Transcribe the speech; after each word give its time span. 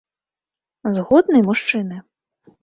Згодны, 0.95 1.43
мужчыны?.. 1.51 1.97